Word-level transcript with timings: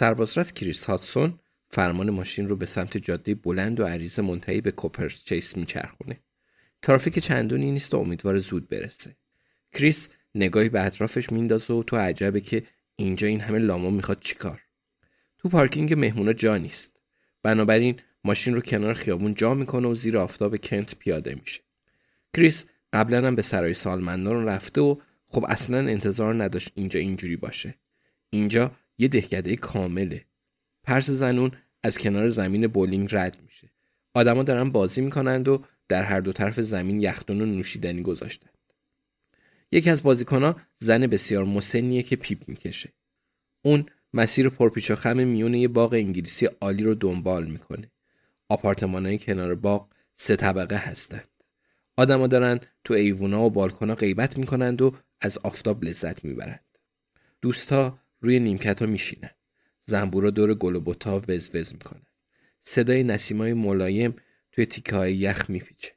سربازرات 0.00 0.52
کریس 0.52 0.84
هاتسون 0.84 1.38
فرمان 1.68 2.10
ماشین 2.10 2.48
رو 2.48 2.56
به 2.56 2.66
سمت 2.66 2.96
جاده 2.96 3.34
بلند 3.34 3.80
و 3.80 3.84
عریض 3.84 4.20
منتهی 4.20 4.60
به 4.60 4.70
کوپرس 4.70 5.24
چیس 5.24 5.56
میچرخونه. 5.56 6.20
ترافیک 6.82 7.18
چندونی 7.18 7.72
نیست 7.72 7.94
و 7.94 7.96
امیدوار 7.96 8.38
زود 8.38 8.68
برسه. 8.68 9.16
کریس 9.72 10.08
نگاهی 10.34 10.68
به 10.68 10.84
اطرافش 10.84 11.32
میندازه 11.32 11.74
و 11.74 11.82
تو 11.82 11.96
عجبه 11.96 12.40
که 12.40 12.62
اینجا 12.96 13.26
این 13.26 13.40
همه 13.40 13.58
لاما 13.58 13.90
می‌خواد 13.90 14.20
چیکار. 14.20 14.62
تو 15.38 15.48
پارکینگ 15.48 15.94
مهمونا 15.94 16.32
جا 16.32 16.56
نیست. 16.56 17.00
بنابراین 17.42 18.00
ماشین 18.24 18.54
رو 18.54 18.60
کنار 18.60 18.94
خیابون 18.94 19.34
جا 19.34 19.54
می‌کنه 19.54 19.88
و 19.88 19.94
زیر 19.94 20.18
آفتاب 20.18 20.56
کنت 20.56 20.94
پیاده 20.94 21.34
میشه. 21.34 21.60
کریس 22.36 22.64
قبلا 22.92 23.26
هم 23.26 23.34
به 23.34 23.42
سرای 23.42 23.74
سالمندان 23.74 24.44
رفته 24.44 24.80
و 24.80 24.96
خب 25.28 25.44
اصلا 25.48 25.78
انتظار 25.78 26.44
نداشت 26.44 26.72
اینجا 26.74 27.00
اینجوری 27.00 27.36
باشه. 27.36 27.74
اینجا 28.30 28.72
یه 29.00 29.08
دهکده 29.08 29.56
کامله. 29.56 30.24
پرس 30.84 31.10
زنون 31.10 31.52
از 31.82 31.98
کنار 31.98 32.28
زمین 32.28 32.66
بولینگ 32.66 33.08
رد 33.12 33.42
میشه. 33.42 33.70
آدما 34.14 34.42
دارن 34.42 34.70
بازی 34.70 35.00
می‌کنند 35.00 35.48
و 35.48 35.64
در 35.88 36.02
هر 36.02 36.20
دو 36.20 36.32
طرف 36.32 36.60
زمین 36.60 37.00
یخدون 37.00 37.40
و 37.40 37.46
نوشیدنی 37.46 38.02
گذاشتند. 38.02 38.58
یکی 39.72 39.90
از 39.90 40.02
بازیکنها 40.02 40.56
زن 40.78 41.06
بسیار 41.06 41.44
مسنیه 41.44 42.02
که 42.02 42.16
پیپ 42.16 42.48
می‌کشه. 42.48 42.92
اون 43.62 43.86
مسیر 44.12 44.48
پرپیچ 44.48 44.90
و 44.90 44.94
خم 44.94 45.16
میون 45.26 45.54
یه 45.54 45.68
باغ 45.68 45.92
انگلیسی 45.92 46.46
عالی 46.46 46.82
رو 46.82 46.94
دنبال 46.94 47.46
می‌کنه. 47.46 47.90
آپارتمانهای 48.48 49.18
کنار 49.18 49.54
باغ 49.54 49.88
سه 50.16 50.36
طبقه 50.36 50.76
هستند. 50.76 51.28
آدما 51.96 52.26
دارن 52.26 52.60
تو 52.84 52.94
ایوونا 52.94 53.44
و 53.44 53.50
بالکونا 53.50 53.94
غیبت 53.94 54.38
می‌کنند 54.38 54.82
و 54.82 54.96
از 55.20 55.38
آفتاب 55.38 55.84
لذت 55.84 56.24
می‌برند. 56.24 56.64
دوستا 57.42 57.98
روی 58.20 58.38
نیمکت 58.38 58.82
ها 58.82 58.86
میشینن. 58.86 59.30
زنبورا 59.80 60.30
دور 60.30 60.54
گل 60.54 60.76
و 60.76 60.80
بوتا 60.80 61.22
وز 61.28 61.50
وز 61.54 61.72
می‌کنن. 61.72 62.06
صدای 62.60 63.02
نسیمای 63.02 63.52
ملایم 63.52 64.16
توی 64.52 64.66
تیکه 64.66 64.96
های 64.96 65.16
یخ 65.16 65.50
میپیچه. 65.50 65.92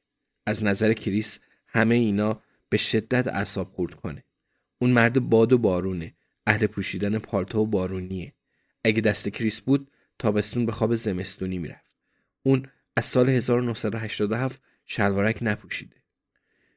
از 0.46 0.64
نظر 0.64 0.94
کریس 0.94 1.40
همه 1.68 1.96
اینا 1.96 2.42
به 2.70 2.78
شدت 2.78 3.28
اعصاب 3.28 3.72
خورد 3.72 3.94
کنه. 3.94 4.24
اون 4.80 4.92
مرد 4.92 5.20
باد 5.20 5.54
و 5.54 5.58
بارونه. 5.58 6.16
اهل 6.48 6.68
پوشیدن 6.68 7.20
پالتو 7.20 7.60
و 7.60 7.66
بارونیه. 7.66 8.34
اگه 8.84 9.02
دست 9.02 9.30
کریس 9.30 9.62
بود 9.62 9.92
تابستون 10.20 10.66
به 10.66 10.72
خواب 10.72 10.96
زمستونی 10.96 11.58
می‌رفت. 11.58 11.96
اون 12.44 12.68
از 12.98 13.06
سال 13.06 13.30
1987 13.30 14.62
شلوارک 14.86 15.40
نپوشیده. 15.42 15.96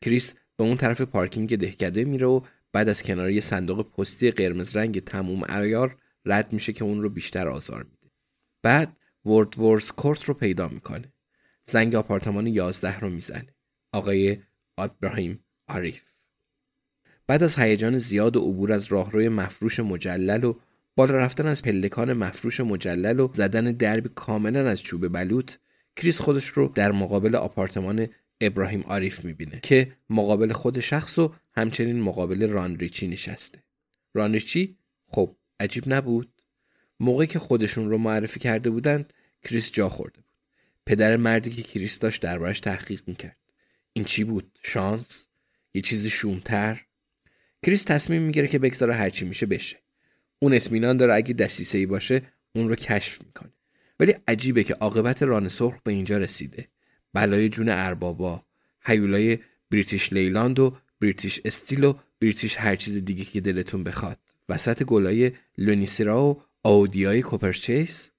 کریس 0.03 0.35
به 0.57 0.65
اون 0.65 0.77
طرف 0.77 1.01
پارکینگ 1.01 1.57
دهکده 1.57 2.05
میره 2.05 2.27
و 2.27 2.41
بعد 2.77 2.89
از 2.89 3.03
کنار 3.03 3.31
یه 3.31 3.41
صندوق 3.41 3.91
پستی 3.91 4.31
قرمز 4.31 4.77
رنگ 4.77 5.05
تموم 5.05 5.45
عیار 5.45 5.97
رد 6.25 6.53
میشه 6.53 6.73
که 6.73 6.85
اون 6.85 7.03
رو 7.03 7.09
بیشتر 7.09 7.49
آزار 7.49 7.83
میده. 7.83 8.13
بعد 8.63 8.97
ورد 9.27 9.59
ورس 9.59 9.93
کورت 9.93 10.25
رو 10.25 10.35
پیدا 10.35 10.69
می‌کنه. 10.69 11.13
زنگ 11.65 11.95
آپارتمان 11.95 12.47
11 12.47 12.99
رو 12.99 13.11
می‌زنه. 13.11 13.55
آقای 13.93 14.39
ابراهیم 14.79 15.45
عریف. 15.69 16.03
بعد 17.27 17.43
از 17.43 17.59
هیجان 17.59 17.99
زیاد 17.99 18.37
و 18.37 18.41
عبور 18.41 18.73
از 18.73 18.93
راهروی 18.93 19.29
مفروش 19.29 19.81
مجلل 19.81 20.45
و 20.45 20.55
بالا 20.97 21.15
رفتن 21.15 21.47
از 21.47 21.63
پلکان 21.63 22.13
مفروش 22.13 22.61
مجلل 22.61 23.21
و 23.21 23.29
زدن 23.33 23.73
دربی 23.73 24.11
کاملا 24.15 24.71
از 24.71 24.83
چوب 24.83 25.09
بلوط 25.09 25.53
کریس 25.97 26.21
خودش 26.21 26.49
رو 26.49 26.73
در 26.75 26.93
مقابل 26.93 27.35
آپارتمان 27.35 28.09
ابراهیم 28.41 28.85
عریف 28.89 29.25
می‌بینه 29.25 29.61
که 29.63 29.93
مقابل 30.11 30.53
خود 30.53 30.81
شخص 30.81 31.19
و 31.19 31.35
همچنین 31.53 32.01
مقابل 32.01 32.49
ران 32.49 32.79
ریچی 32.79 33.09
نشسته. 33.09 33.63
ران 34.15 34.33
ریچی 34.33 34.79
خب 35.09 35.37
عجیب 35.61 35.85
نبود. 35.87 36.43
موقعی 37.01 37.27
که 37.27 37.39
خودشون 37.39 37.91
رو 37.91 37.99
معرفی 37.99 38.41
کرده 38.41 38.71
بودند 38.71 39.13
کریس 39.43 39.73
جا 39.73 39.89
خورده 39.89 40.17
بود. 40.17 40.25
پدر 40.87 41.17
مردی 41.17 41.51
که 41.51 41.63
کریس 41.63 41.99
داشت 41.99 42.23
دربارش 42.23 42.61
تحقیق 42.61 43.03
می‌کرد. 43.07 43.37
این 43.93 44.05
چی 44.05 44.25
بود؟ 44.25 44.59
شانس؟ 44.63 45.27
یه 45.75 45.83
چیزی 45.83 46.11
شومتر؟ 46.11 46.83
کریس 47.67 47.85
تصمیم 47.85 48.23
می‌گیره 48.23 48.49
که 48.49 48.59
بگذاره 48.59 48.95
هرچی 48.95 49.25
میشه 49.25 49.47
بشه. 49.47 49.77
اون 50.39 50.55
اطمینان 50.55 50.97
داره 50.97 51.15
اگه 51.15 51.35
دستیسه 51.35 51.79
ای 51.79 51.87
باشه 51.87 52.23
اون 52.55 52.69
رو 52.69 52.75
کشف 52.75 53.23
می‌کنه. 53.23 53.53
ولی 54.01 54.15
عجیبه 54.29 54.65
که 54.65 54.75
عاقبت 54.75 55.23
ران 55.23 55.49
سرخ 55.49 55.83
به 55.83 55.93
اینجا 55.93 56.19
رسیده. 56.19 56.69
بلای 57.17 57.49
جون 57.49 57.69
اربابا 57.69 58.45
هیولای 58.85 59.39
British 59.71 60.13
Leyland 60.13 60.59
و 60.59 60.77
British 61.01 61.41
Steel 61.45 61.85
و 61.85 61.95
British 62.21 62.57
هر 62.57 62.77
چیز 62.77 63.05
دیگه 63.05 63.25
که 63.25 63.41
دلتون 63.41 63.85
بخواد. 63.85 64.19
وسط 64.49 64.83
گلای 64.83 65.33
Lonicera 65.59 66.25
و 66.25 66.43
آئودیای 66.63 67.23
کوپرچیس 67.23 68.11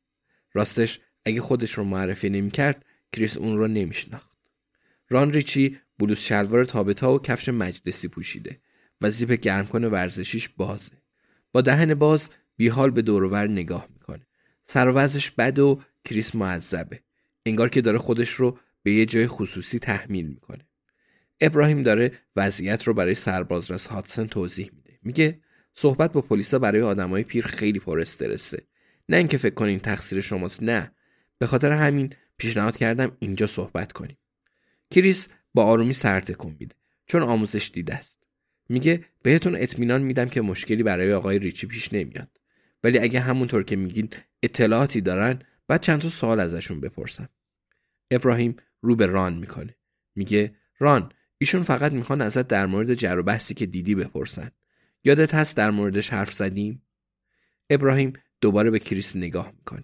راستش 0.53 0.99
اگه 1.25 1.41
خودش 1.41 1.73
رو 1.73 1.83
معرفی 1.83 2.29
نمی‌کرد 2.29 2.85
کریس 3.13 3.37
اون 3.37 3.57
رو 3.57 3.67
نمیشناخت. 3.67 4.37
ران 5.09 5.31
ریچی 5.31 5.79
بلوز 5.99 6.19
شلوار 6.19 6.65
تابتا 6.65 7.13
و 7.13 7.21
کفش 7.21 7.49
مجلسی 7.49 8.07
پوشیده. 8.07 8.59
و 9.01 9.09
زیپ 9.09 9.31
گرم 9.31 9.67
کنه 9.67 9.87
ورزشیش 9.87 10.49
بازه. 10.49 10.91
با 11.51 11.61
دهن 11.61 11.93
باز 11.93 12.29
بیحال 12.57 12.91
به 12.91 13.01
دورور 13.01 13.47
نگاه 13.47 13.87
می‌کنه. 13.93 14.27
سر 14.63 14.91
بد 15.37 15.59
و 15.59 15.81
کریس 16.05 16.35
معذبه. 16.35 16.99
انگار 17.45 17.69
که 17.69 17.81
داره 17.81 17.97
خودش 17.97 18.29
رو 18.29 18.59
به 18.87 18.93
یه 18.93 19.05
جای 19.05 19.27
خصوصی 19.27 19.79
تحمیل 19.79 20.27
می‌کنه. 20.27 20.65
ابراهیم 21.41 21.83
داره 21.83 22.11
وضعیت 22.35 22.83
رو 22.83 22.93
برای 22.93 23.15
سربازرس 23.15 23.87
هاتسن 23.87 24.27
توضیح 24.27 24.71
میده. 24.75 24.99
میگه 25.03 25.39
صحبت 25.73 26.13
با 26.13 26.21
پلیسا 26.21 26.59
برای 26.59 26.81
آدمای 26.81 27.23
پیر 27.23 27.45
خیلی 27.45 27.79
پر 27.79 27.99
استرسه. 27.99 28.67
نه 29.09 29.17
اینکه 29.17 29.37
فکر 29.37 29.53
کنین 29.53 29.79
تقصیر 29.79 30.21
شماست 30.21 30.63
نه. 30.63 30.91
به 31.37 31.47
خاطر 31.47 31.71
همین 31.71 32.13
پیشنهاد 32.37 32.77
کردم 32.77 33.17
اینجا 33.19 33.47
صحبت 33.47 33.91
کنیم 33.91 34.17
کریس 34.91 35.29
با 35.53 35.63
آرومی 35.63 35.93
سر 35.93 36.19
تکون 36.19 36.55
میده 36.59 36.75
چون 37.05 37.21
آموزش 37.21 37.71
دیده 37.73 37.93
است. 37.93 38.23
میگه 38.69 39.05
بهتون 39.21 39.55
اطمینان 39.55 40.01
میدم 40.01 40.29
که 40.29 40.41
مشکلی 40.41 40.83
برای 40.83 41.13
آقای 41.13 41.39
ریچی 41.39 41.67
پیش 41.67 41.93
نمیاد. 41.93 42.29
ولی 42.83 42.99
اگه 42.99 43.19
همونطور 43.19 43.63
که 43.63 43.75
میگین 43.75 44.09
اطلاعاتی 44.43 45.01
دارن 45.01 45.41
بعد 45.67 45.81
چند 45.81 46.01
تا 46.01 46.09
سوال 46.09 46.39
ازشون 46.39 46.81
بپرسم. 46.81 47.29
ابراهیم 48.11 48.55
رو 48.81 48.95
به 48.95 49.05
ران 49.05 49.33
می‌کنه. 49.37 49.75
میگه 50.15 50.55
ران 50.79 51.11
ایشون 51.37 51.63
فقط 51.63 51.91
می‌خوان 51.91 52.21
ازت 52.21 52.47
در 52.47 52.65
مورد 52.65 52.93
جر 52.93 53.17
و 53.17 53.23
بحثی 53.23 53.53
که 53.53 53.65
دیدی 53.65 53.95
بپرسن. 53.95 54.51
یادت 55.03 55.33
هست 55.33 55.57
در 55.57 55.71
موردش 55.71 56.09
حرف 56.09 56.33
زدیم؟ 56.33 56.81
ابراهیم 57.69 58.13
دوباره 58.41 58.71
به 58.71 58.79
کریس 58.79 59.15
نگاه 59.15 59.53
می‌کنه. 59.57 59.83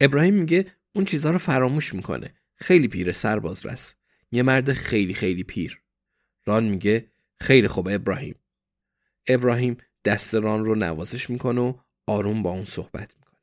ابراهیم 0.00 0.34
میگه 0.34 0.66
اون 0.92 1.04
چیزها 1.04 1.30
رو 1.30 1.38
فراموش 1.38 1.94
می‌کنه. 1.94 2.34
خیلی 2.54 2.88
پیر 2.88 3.12
سرباز 3.12 3.66
رس. 3.66 3.94
یه 4.32 4.42
مرد 4.42 4.72
خیلی 4.72 5.14
خیلی 5.14 5.42
پیر. 5.42 5.82
ران 6.46 6.64
میگه 6.64 7.06
خیلی 7.40 7.68
خوب 7.68 7.88
ابراهیم. 7.88 8.34
ابراهیم 9.26 9.76
دست 10.04 10.34
ران 10.34 10.64
رو 10.64 10.74
نوازش 10.74 11.30
می‌کنه 11.30 11.60
و 11.60 11.74
آروم 12.06 12.42
با 12.42 12.50
اون 12.50 12.64
صحبت 12.64 13.14
می‌کنه. 13.18 13.40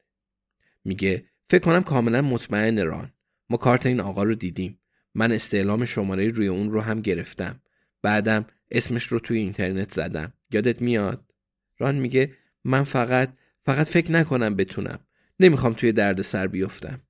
میگه 0.85 1.25
فکر 1.49 1.63
کنم 1.63 1.83
کاملا 1.83 2.21
مطمئن 2.21 2.85
ران. 2.85 3.13
ما 3.49 3.57
کارت 3.57 3.85
این 3.85 3.99
آقا 3.99 4.23
رو 4.23 4.35
دیدیم. 4.35 4.79
من 5.15 5.31
استعلام 5.31 5.85
شماره 5.85 6.27
روی 6.27 6.47
اون 6.47 6.71
رو 6.71 6.81
هم 6.81 7.01
گرفتم. 7.01 7.61
بعدم 8.01 8.45
اسمش 8.71 9.03
رو 9.03 9.19
توی 9.19 9.37
اینترنت 9.37 9.93
زدم. 9.93 10.33
یادت 10.51 10.81
میاد؟ 10.81 11.33
ران 11.77 11.95
میگه 11.95 12.33
من 12.63 12.83
فقط 12.83 13.33
فقط 13.65 13.87
فکر 13.87 14.11
نکنم 14.11 14.55
بتونم. 14.55 14.99
نمی‌خوام 15.39 15.73
توی 15.73 15.91
درد 15.91 16.21
سر 16.21 16.47
بیفتم. 16.47 17.01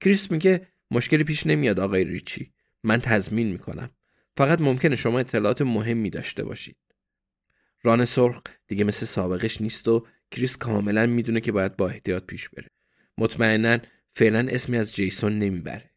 کریس 0.00 0.30
میگه 0.30 0.66
مشکلی 0.90 1.24
پیش 1.24 1.46
نمیاد 1.46 1.80
آقای 1.80 2.04
ریچی. 2.04 2.52
من 2.82 3.00
تضمین 3.00 3.46
می‌کنم. 3.46 3.90
فقط 4.36 4.60
ممکنه 4.60 4.96
شما 4.96 5.18
اطلاعات 5.18 5.62
مهمی 5.62 6.10
داشته 6.10 6.44
باشید. 6.44 6.76
ران 7.82 8.04
سرخ 8.04 8.42
دیگه 8.66 8.84
مثل 8.84 9.06
سابقش 9.06 9.60
نیست 9.60 9.88
و 9.88 10.06
کریس 10.30 10.56
کاملا 10.56 11.06
می‌دونه 11.06 11.40
که 11.40 11.52
باید 11.52 11.76
با 11.76 11.88
احتیاط 11.88 12.24
پیش 12.24 12.48
بره. 12.48 12.68
مطمئنا 13.18 13.78
فعلا 14.18 14.46
اسمی 14.50 14.78
از 14.78 14.94
جیسون 14.94 15.38
نمی‌بره. 15.38 15.90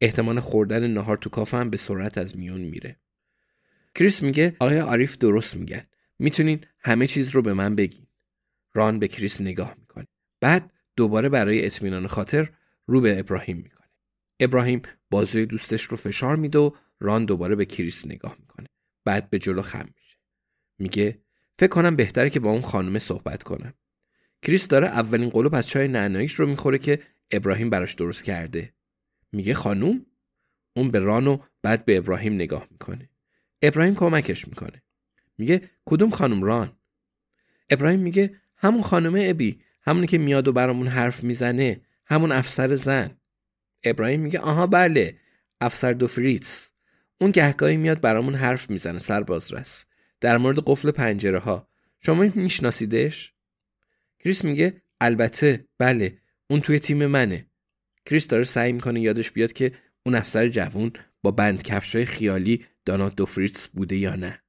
احتمال 0.00 0.40
خوردن 0.40 0.86
نهار 0.86 1.16
تو 1.16 1.30
کافه 1.30 1.56
هم 1.56 1.70
به 1.70 1.76
سرعت 1.76 2.18
از 2.18 2.36
میون 2.36 2.60
میره. 2.60 2.96
کریس 3.94 4.22
میگه 4.22 4.56
آقای 4.58 4.78
عریف 4.78 5.18
درست 5.18 5.54
میگن؟ 5.54 5.86
می‌تونین 6.18 6.66
همه 6.78 7.06
چیز 7.06 7.30
رو 7.30 7.42
به 7.42 7.54
من 7.54 7.74
بگین. 7.74 8.06
ران 8.74 8.98
به 8.98 9.08
کریس 9.08 9.40
نگاه 9.40 9.74
می‌کنه. 9.78 10.06
بعد 10.40 10.72
دوباره 10.96 11.28
برای 11.28 11.66
اطمینان 11.66 12.06
خاطر 12.06 12.50
رو 12.86 13.00
به 13.00 13.18
ابراهیم 13.18 13.56
می‌کنه. 13.56 13.88
ابراهیم 14.40 14.82
بازوی 15.10 15.46
دوستش 15.46 15.82
رو 15.82 15.96
فشار 15.96 16.36
میده 16.36 16.58
و 16.58 16.70
ران 17.00 17.24
دوباره 17.24 17.56
به 17.56 17.64
کریس 17.64 18.06
نگاه 18.06 18.36
می‌کنه. 18.40 18.66
بعد 19.04 19.30
به 19.30 19.38
جلو 19.38 19.62
خم 19.62 19.88
میشه. 19.96 20.18
میگه 20.78 21.18
فکر 21.58 21.70
کنم 21.70 21.96
بهتره 21.96 22.30
که 22.30 22.40
با 22.40 22.50
اون 22.50 22.62
خانم 22.62 22.98
صحبت 22.98 23.42
کنم. 23.42 23.74
کریس 24.42 24.68
داره 24.68 24.86
اولین 24.86 25.28
قلوپ 25.28 25.54
از 25.54 25.66
چای 25.66 25.88
نعناییش 25.88 26.34
رو 26.34 26.46
می‌خوره 26.46 26.78
که 26.78 27.00
ابراهیم 27.36 27.70
براش 27.70 27.94
درست 27.94 28.24
کرده. 28.24 28.74
میگه 29.32 29.54
خانوم 29.54 30.06
اون 30.76 30.90
به 30.90 30.98
ران 30.98 31.26
و 31.26 31.38
بعد 31.62 31.84
به 31.84 31.96
ابراهیم 31.96 32.34
نگاه 32.34 32.68
می‌کنه. 32.70 33.10
ابراهیم 33.62 33.94
کمکش 33.94 34.48
می‌کنه. 34.48 34.82
میگه 35.38 35.70
کدوم 35.84 36.10
خانم 36.10 36.42
ران؟ 36.42 36.76
ابراهیم 37.70 38.00
میگه 38.00 38.40
همون 38.56 38.82
خانم 38.82 39.14
ابی 39.18 39.60
همونی 39.82 40.06
که 40.06 40.18
میاد 40.18 40.48
و 40.48 40.52
برامون 40.52 40.86
حرف 40.86 41.24
می‌زنه 41.24 41.80
همون 42.06 42.32
افسر 42.32 42.74
زن. 42.74 43.16
ابراهیم 43.82 44.20
میگه 44.20 44.38
آها 44.38 44.66
بله 44.66 45.18
افسر 45.60 45.92
دو 45.92 46.06
فریتس 46.06 46.72
اون 47.20 47.30
گهگاهی 47.30 47.76
میاد 47.76 48.00
برامون 48.00 48.34
حرف 48.34 48.70
می‌زنه 48.70 48.98
سرباز 48.98 49.52
رس. 49.52 49.84
در 50.20 50.38
مورد 50.38 50.58
قفل 50.66 50.90
پنجره 50.90 51.38
ها 51.38 51.68
شما 52.00 52.26
میشناسیدش؟ 52.34 53.34
کریس 54.20 54.44
میگه 54.44 54.82
البته 55.00 55.68
بله. 55.78 56.18
اون 56.46 56.60
توی 56.60 56.78
تیم 56.78 57.06
منه. 57.06 57.46
کریس 58.06 58.28
داره 58.28 58.44
سعی 58.44 58.72
می‌کنه 58.72 59.00
یادش 59.00 59.30
بیاد 59.30 59.52
که 59.52 59.72
اون 60.06 60.14
افسر 60.14 60.48
جوون 60.48 60.92
با 61.22 61.30
بند 61.30 61.62
کفشای 61.62 62.04
خیالی 62.04 62.66
دانا 62.84 63.16
دوفریتس 63.16 63.68
بوده 63.68 63.96
یا 63.96 64.16
نه. 64.16 64.42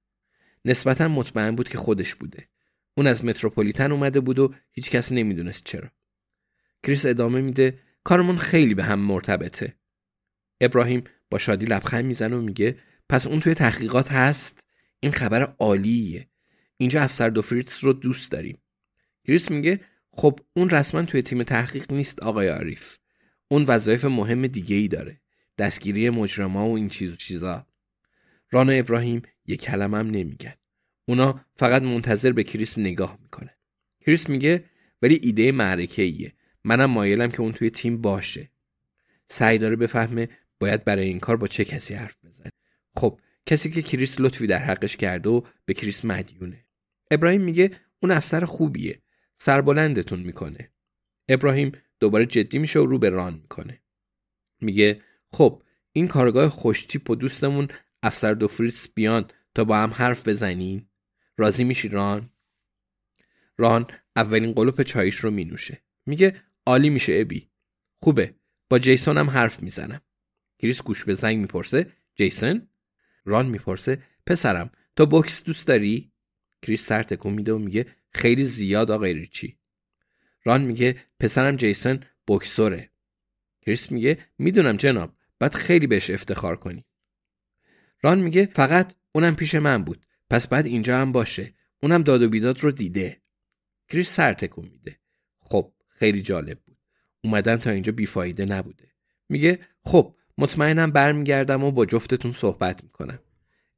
نسبتا 0.66 1.08
مطمئن 1.08 1.56
بود 1.56 1.70
که 1.70 1.78
خودش 1.78 2.16
بوده. 2.16 2.48
اون 2.98 3.08
از 3.08 3.26
متروپولیتن 3.26 3.92
اومده 3.92 4.20
بود 4.20 4.40
و 4.40 4.54
هیچ 4.72 4.92
کس 4.92 5.12
نمی‌دونست 5.12 5.64
چرا. 5.64 5.92
کریس 6.84 7.06
ادامه 7.06 7.42
میده 7.42 7.80
کارمون 8.04 8.38
خیلی 8.38 8.74
به 8.74 8.84
هم 8.84 9.00
مرتبطه. 9.00 9.74
ابراهیم 10.62 11.04
با 11.30 11.38
شادی 11.38 11.66
لبخند 11.66 12.06
می‌زنه 12.06 12.36
و 12.36 12.42
میگه 12.42 12.80
پس 13.10 13.28
اون 13.28 13.40
توی 13.40 13.54
تحقیقات 13.54 14.12
هست؟ 14.12 14.64
این 15.00 15.12
خبر 15.12 15.56
عالیه. 15.60 16.30
اینجا 16.78 17.02
افسر 17.02 17.30
دوفریتس 17.30 17.84
رو 17.84 17.94
دوست 17.94 18.32
داریم. 18.32 18.58
کریس 19.28 19.52
میگه 19.52 19.80
خب 20.18 20.40
اون 20.54 20.70
رسما 20.70 21.02
توی 21.02 21.22
تیم 21.22 21.44
تحقیق 21.44 21.92
نیست 21.94 22.20
آقای 22.20 22.48
عریف 22.48 22.98
اون 23.48 23.64
وظایف 23.64 24.06
مهم 24.06 24.48
دیگه 24.48 24.76
ای 24.76 24.88
داره. 24.88 25.22
دستگیری 25.58 26.10
مجرما 26.10 26.70
و 26.70 26.76
این 26.76 26.90
چیز 26.90 27.14
و 27.14 27.16
چیزا. 27.16 27.68
رانا 28.52 28.72
ابراهیم 28.72 29.22
یک 29.46 29.62
کلمه 29.62 29.98
هم 29.98 30.10
نمیگن. 30.10 30.54
اونا 31.06 31.46
فقط 31.56 31.82
منتظر 31.82 32.32
به 32.32 32.44
کریس 32.44 32.78
نگاه 32.78 33.18
می‌کنه. 33.22 33.58
کریس 34.06 34.30
میگه 34.30 34.64
ولی 35.02 35.20
ایده 35.24 35.52
معرکه 35.52 36.02
ایه 36.02 36.34
منم 36.64 36.86
مایلم 36.86 37.32
که 37.32 37.42
اون 37.42 37.52
توی 37.52 37.70
تیم 37.70 38.02
باشه. 38.02 38.52
سعی 39.28 39.58
داره 39.58 39.76
بفهمه 39.76 40.30
باید 40.60 40.84
برای 40.84 41.08
این 41.08 41.20
کار 41.20 41.38
با 41.38 41.48
چه 41.48 41.66
کسی 41.66 41.94
حرف 41.94 42.16
بزنه. 42.26 42.52
خب 42.96 43.20
کسی 43.46 43.72
که 43.72 43.82
کریس 43.82 44.20
لطفی 44.20 44.48
در 44.48 44.60
حقش 44.60 44.98
کرده 44.98 45.30
و 45.30 45.42
به 45.66 45.74
کریس 45.74 46.06
مدیونه. 46.06 46.66
ابراهیم 47.12 47.42
میگه 47.42 47.72
اون 48.00 48.12
افسر 48.12 48.46
خوبیه. 48.46 49.02
سربلندتون 49.38 50.20
می‌کنه. 50.20 50.72
ابراهیم 51.30 51.72
دوباره 52.00 52.26
جدی 52.26 52.58
میشه 52.58 52.80
و 52.80 52.86
رو 52.86 53.00
به 53.00 53.10
ران 53.10 53.34
می‌کنه. 53.34 53.82
میگه 54.62 55.02
خب 55.32 55.64
این 55.92 56.08
کارگاه 56.08 56.50
خوشتیپ 56.50 57.10
و 57.10 57.16
دوستمون 57.16 57.68
افسر 58.04 58.34
دو 58.34 58.48
فریتس 58.48 58.88
بیان 58.94 59.32
تا 59.56 59.64
با 59.64 59.78
هم 59.78 59.90
حرف 59.90 60.28
بزنین 60.28 60.88
راضی 61.38 61.64
میشی 61.64 61.88
ران؟ 61.90 62.30
ران 63.58 63.88
اولین 64.16 64.52
قلوپ 64.52 64.82
چایش 64.82 65.16
رو 65.16 65.32
مینوشه. 65.32 65.82
میگه 66.06 66.42
عالی 66.66 66.90
میشه 66.90 67.14
ابی. 67.14 67.50
خوبه 68.04 68.36
با 68.70 68.80
جیسون 68.80 69.18
هم 69.18 69.30
حرف 69.30 69.64
می‌زنم. 69.64 70.02
کریس 70.60 70.82
گوش 70.82 71.06
به 71.06 71.14
زنگ 71.14 71.38
می‌پرسه 71.38 71.92
جیسون؟ 72.16 72.68
ران 73.26 73.46
می‌پرسه 73.46 74.04
پسرم 74.26 74.72
تو 74.96 75.06
بوکس 75.06 75.44
دوست 75.44 75.68
داری؟ 75.68 76.12
کریس 76.62 76.86
سر 76.86 77.04
تکون 77.04 77.34
میده 77.34 77.54
و 77.54 77.58
میگه 77.58 77.86
خیلی 78.16 78.44
زیاد 78.44 78.92
آقای 78.92 79.14
ریچی. 79.14 79.58
ران 80.44 80.62
میگه 80.62 80.96
پسرم 81.20 81.56
جیسون 81.56 82.00
بوکسوره 82.28 82.90
کریس 83.62 83.92
میگه 83.92 84.18
می‌دونم 84.38 84.78
جناب 84.78 85.16
باید 85.40 85.54
خیلی 85.54 85.88
بهش 85.88 86.10
افتخار 86.10 86.56
کنی. 86.56 86.86
ران 88.02 88.20
میگه 88.20 88.46
فقط 88.46 88.94
اونم 89.12 89.36
پیش 89.36 89.56
من 89.56 89.84
بود. 89.84 90.06
پس 90.30 90.48
باید 90.48 90.66
اینجا 90.66 90.98
هم 90.98 91.12
باشه. 91.12 91.54
اونم 91.84 92.04
داد 92.04 92.22
و 92.22 92.30
بیداد 92.30 92.60
رو 92.60 92.72
دیده. 92.72 93.22
کریس 93.89 94.13
سر 94.13 94.34
تکون 94.34 94.66
میده. 94.66 95.00
خب 95.39 95.74
خیلی 95.88 96.22
جالب 96.22 96.60
بود. 96.60 96.78
اومدن 97.24 97.58
تا 97.58 97.70
اینجا 97.70 97.92
بیفایده 97.92 98.46
نبوده. 98.46 98.92
میگه 99.30 99.60
خب 99.86 100.16
مطمئنم 100.38 100.92
برمیگردم 100.92 101.63
و 101.63 101.72
با 101.72 101.86
جفتتون 101.86 102.34
صحبت 102.34 102.84
می‌کنم. 102.84 103.20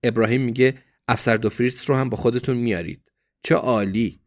ابراهیم 0.03 0.41
میگه 0.41 0.77
افسر 1.07 1.37
دوفریتس 1.37 1.89
رو 1.89 1.95
هم 1.95 2.09
با 2.09 2.17
خودتون 2.17 2.57
میارید. 2.57 3.11
چه 3.43 3.55
عالی! 3.55 4.26